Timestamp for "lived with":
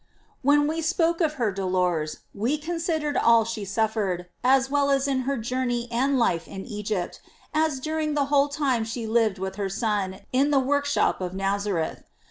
9.05-9.57